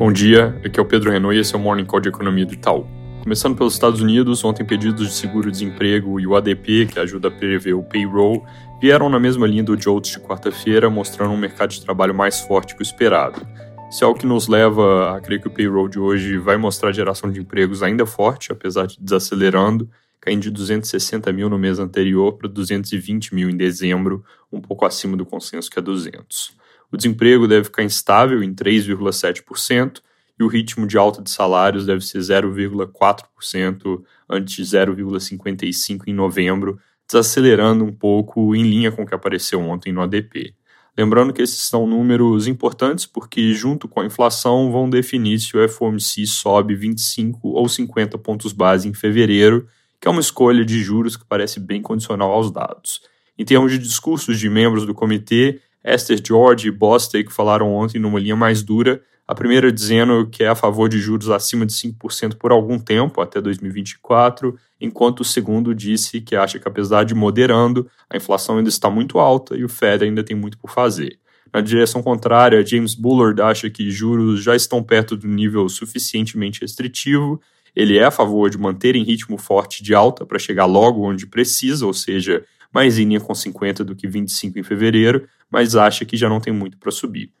[0.00, 2.46] Bom dia, aqui é o Pedro Renault e esse é o Morning Call de Economia
[2.46, 2.86] do Itaú.
[3.22, 7.74] Começando pelos Estados Unidos, ontem pedidos de seguro-desemprego e o ADP, que ajuda a prever
[7.74, 8.42] o payroll,
[8.80, 12.74] vieram na mesma linha do JOLTS de quarta-feira, mostrando um mercado de trabalho mais forte
[12.74, 13.46] que o esperado.
[13.90, 16.92] Isso é o que nos leva a crer que o payroll de hoje vai mostrar
[16.92, 19.86] geração de empregos ainda forte, apesar de desacelerando,
[20.18, 25.14] caindo de 260 mil no mês anterior para 220 mil em dezembro, um pouco acima
[25.14, 26.58] do consenso que é 200.
[26.92, 30.00] O desemprego deve ficar instável em 3,7%
[30.38, 36.80] e o ritmo de alta de salários deve ser 0,4% antes de 0,55% em novembro,
[37.06, 40.54] desacelerando um pouco em linha com o que apareceu ontem no ADP.
[40.96, 45.68] Lembrando que esses são números importantes porque, junto com a inflação, vão definir se o
[45.68, 49.66] FOMC sobe 25 ou 50 pontos base em fevereiro,
[50.00, 53.02] que é uma escolha de juros que parece bem condicional aos dados.
[53.38, 58.20] Em termos de discursos de membros do comitê, Esther George e Bostic falaram ontem numa
[58.20, 62.34] linha mais dura, a primeira dizendo que é a favor de juros acima de 5%
[62.34, 67.88] por algum tempo, até 2024, enquanto o segundo disse que acha que, apesar de moderando,
[68.08, 71.16] a inflação ainda está muito alta e o Fed ainda tem muito por fazer.
[71.52, 77.40] Na direção contrária, James Bullard acha que juros já estão perto do nível suficientemente restritivo.
[77.74, 81.26] Ele é a favor de manter em ritmo forte de alta para chegar logo onde
[81.26, 86.04] precisa, ou seja, mais em linha com 50 do que 25 em fevereiro, mas acha
[86.04, 87.32] que já não tem muito para subir.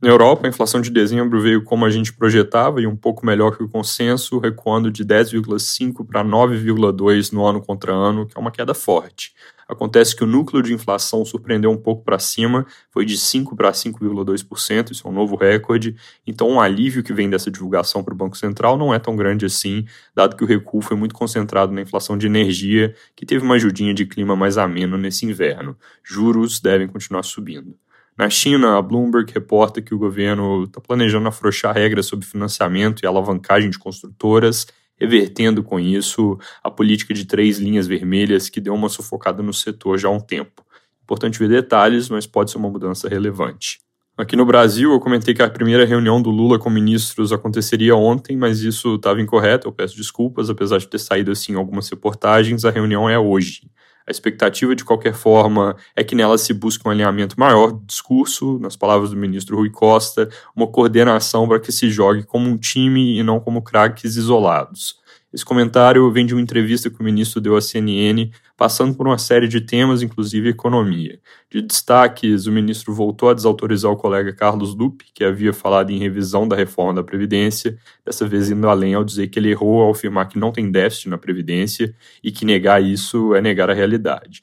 [0.00, 3.56] Na Europa, a inflação de dezembro veio como a gente projetava e um pouco melhor
[3.56, 8.50] que o consenso, recuando de 10,5 para 9,2 no ano contra ano, que é uma
[8.50, 9.32] queda forte.
[9.68, 13.70] Acontece que o núcleo de inflação surpreendeu um pouco para cima, foi de 5 para
[13.72, 15.96] 5,2%, isso é um novo recorde.
[16.26, 19.16] Então, o um alívio que vem dessa divulgação para o Banco Central não é tão
[19.16, 19.84] grande assim,
[20.14, 23.94] dado que o recuo foi muito concentrado na inflação de energia, que teve uma ajudinha
[23.94, 25.76] de clima mais ameno nesse inverno.
[26.02, 27.76] Juros devem continuar subindo.
[28.16, 33.06] Na China, a Bloomberg reporta que o governo está planejando afrouxar regras sobre financiamento e
[33.06, 38.88] alavancagem de construtoras, revertendo com isso a política de três linhas vermelhas que deu uma
[38.88, 40.64] sufocada no setor já há um tempo.
[41.02, 43.78] Importante ver detalhes, mas pode ser uma mudança relevante.
[44.16, 48.36] Aqui no Brasil, eu comentei que a primeira reunião do Lula com ministros aconteceria ontem,
[48.36, 52.70] mas isso estava incorreto, eu peço desculpas, apesar de ter saído assim algumas reportagens, a
[52.70, 53.62] reunião é hoje.
[54.06, 58.58] A expectativa, de qualquer forma, é que nela se busque um alinhamento maior do discurso,
[58.58, 63.18] nas palavras do ministro Rui Costa, uma coordenação para que se jogue como um time
[63.18, 65.02] e não como craques isolados.
[65.34, 69.18] Esse comentário vem de uma entrevista que o ministro deu à CNN, passando por uma
[69.18, 71.18] série de temas, inclusive economia.
[71.50, 75.98] De destaques, o ministro voltou a desautorizar o colega Carlos Lupe, que havia falado em
[75.98, 79.90] revisão da reforma da Previdência, dessa vez indo além ao dizer que ele errou ao
[79.90, 81.92] afirmar que não tem déficit na Previdência
[82.22, 84.40] e que negar isso é negar a realidade.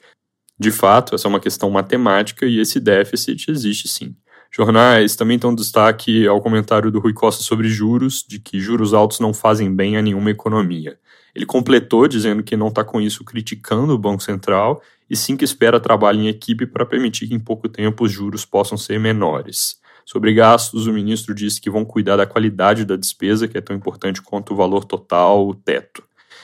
[0.60, 4.14] De fato, essa é uma questão matemática e esse déficit existe sim.
[4.54, 9.22] Jornais também dão destaque ao comentário do Rui Costa sobre juros, de que juros altos
[9.22, 11.00] não fazem bem a nenhuma economia.
[11.34, 15.46] Ele completou dizendo que não está com isso criticando o Banco Central e sim que
[15.46, 19.80] espera trabalho em equipe para permitir que em pouco tempo os juros possam ser menores.
[20.06, 23.74] Sobre gastos, o ministro disse que vão cuidar da qualidade da despesa, que é tão
[23.74, 26.04] importante quanto o valor total, o teto.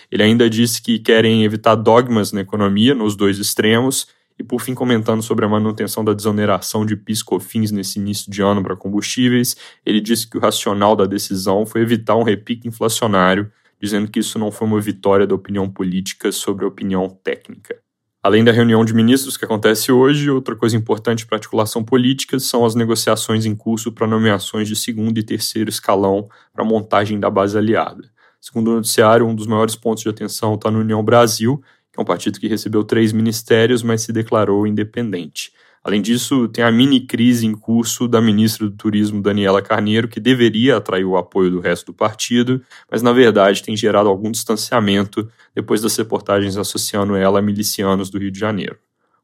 [0.09, 4.07] Ele ainda disse que querem evitar dogmas na economia, nos dois extremos,
[4.39, 8.61] e por fim, comentando sobre a manutenção da desoneração de PIS/COFINS nesse início de ano
[8.61, 9.55] para combustíveis,
[9.85, 14.37] ele disse que o racional da decisão foi evitar um repique inflacionário, dizendo que isso
[14.37, 17.79] não foi uma vitória da opinião política sobre a opinião técnica.
[18.21, 22.37] Além da reunião de ministros que acontece hoje, outra coisa importante para a articulação política
[22.39, 27.29] são as negociações em curso para nomeações de segundo e terceiro escalão para montagem da
[27.29, 28.09] base aliada.
[28.39, 31.61] Segundo o noticiário, um dos maiores pontos de atenção está no União Brasil,
[31.97, 35.51] é um partido que recebeu três ministérios, mas se declarou independente.
[35.83, 40.19] Além disso, tem a mini crise em curso da ministra do Turismo, Daniela Carneiro, que
[40.19, 45.29] deveria atrair o apoio do resto do partido, mas na verdade tem gerado algum distanciamento
[45.55, 48.77] depois das reportagens associando ela a milicianos do Rio de Janeiro.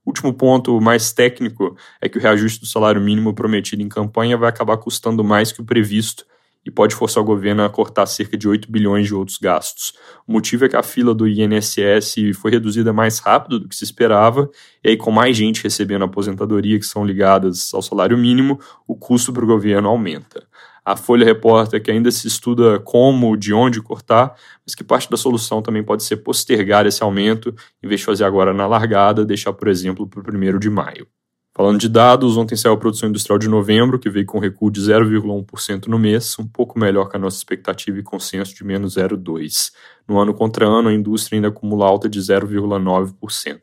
[0.06, 4.50] Último ponto mais técnico é que o reajuste do salário mínimo prometido em campanha vai
[4.50, 6.25] acabar custando mais que o previsto
[6.65, 9.94] e pode forçar o governo a cortar cerca de 8 bilhões de outros gastos.
[10.27, 13.83] O motivo é que a fila do INSS foi reduzida mais rápido do que se
[13.83, 14.50] esperava,
[14.83, 19.33] e aí, com mais gente recebendo aposentadoria que são ligadas ao salário mínimo, o custo
[19.33, 20.45] para o governo aumenta.
[20.86, 24.36] A Folha reporta que ainda se estuda como, de onde cortar,
[24.66, 28.25] mas que parte da solução também pode ser postergar esse aumento, em vez de fazer
[28.25, 31.07] agora na largada, deixar, por exemplo, para o 1 de maio.
[31.55, 34.81] Falando de dados, ontem saiu a produção industrial de novembro, que veio com recuo de
[34.81, 39.71] 0,1% no mês, um pouco melhor que a nossa expectativa e consenso de menos 0,2%.
[40.07, 43.59] No ano contra ano, a indústria ainda acumula alta de 0,9%.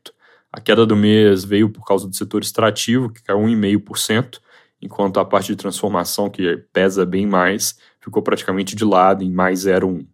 [0.52, 4.38] A queda do mês veio por causa do setor extrativo, que caiu 1,5%,
[4.80, 9.64] enquanto a parte de transformação, que pesa bem mais, ficou praticamente de lado em mais
[9.64, 10.06] 0,1.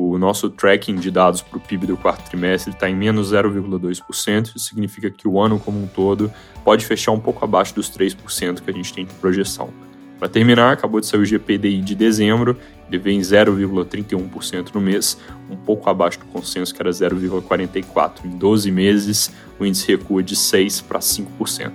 [0.00, 4.54] O nosso tracking de dados para o PIB do quarto trimestre está em menos 0,2%,
[4.54, 6.30] isso significa que o ano como um todo
[6.64, 9.70] pode fechar um pouco abaixo dos 3% que a gente tem de projeção.
[10.16, 12.56] Para terminar, acabou de sair o GPDI de dezembro,
[12.86, 15.18] ele vem em 0,31% no mês,
[15.50, 18.24] um pouco abaixo do consenso que era 0,44%.
[18.24, 21.72] Em 12 meses, o índice recua de 6% para 5%.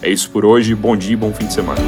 [0.00, 1.80] É isso por hoje, bom dia e bom fim de semana.